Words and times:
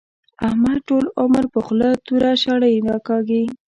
احمد 0.47 0.77
ټول 0.87 1.05
عمر 1.21 1.43
پر 1.53 1.61
خوله 1.65 1.89
توره 2.05 2.31
شړۍ 2.43 2.75
راکاږي. 2.89 3.43